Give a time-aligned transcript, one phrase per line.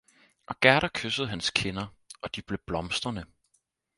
[0.47, 1.87] Og Gerda kyssede hans kinder,
[2.21, 3.25] og de blev blomstrende.